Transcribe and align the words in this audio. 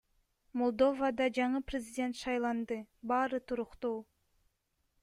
Молдовада 0.61 1.27
жаңы 1.39 1.61
президент 1.73 2.19
шайланды, 2.23 2.79
баары 3.13 3.43
туруктуу. 3.53 3.95